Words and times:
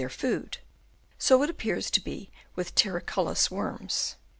their 0.01 0.09
food, 0.09 0.57
so 1.19 1.43
it 1.43 1.49
appears 1.51 1.91
to 1.91 1.99
be 2.01 2.31
with 2.55 2.73
terricolous 2.73 3.51
worms. 3.51 4.15